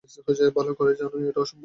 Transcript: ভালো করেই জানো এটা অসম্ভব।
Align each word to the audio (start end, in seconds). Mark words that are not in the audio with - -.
ভালো 0.57 0.71
করেই 0.73 0.95
জানো 0.95 1.15
এটা 1.29 1.41
অসম্ভব। 1.41 1.59